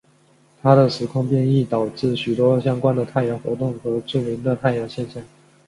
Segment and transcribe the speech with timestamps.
[0.63, 5.21] 他的时空变异导致许多相关的太阳活动和著名的太阳现象。